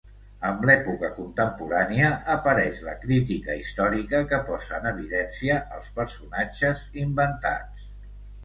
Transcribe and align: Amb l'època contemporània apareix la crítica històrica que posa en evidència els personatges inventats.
Amb 0.49 0.61
l'època 0.67 1.09
contemporània 1.17 2.07
apareix 2.35 2.81
la 2.87 2.95
crítica 3.03 3.57
històrica 3.59 4.23
que 4.33 4.41
posa 4.49 4.81
en 4.81 4.89
evidència 4.93 5.61
els 5.77 5.93
personatges 6.01 6.83
inventats. 7.05 7.89